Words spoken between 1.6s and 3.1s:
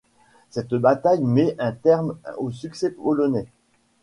terme aux succès